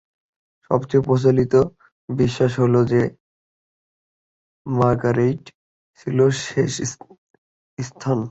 [0.71, 1.53] সবচেয়ে প্রচলিত
[2.09, 3.01] বিশ্বাস হল যে,
[4.65, 5.51] মার্গারেটই
[5.99, 8.19] ছিল শেষ সন্তান।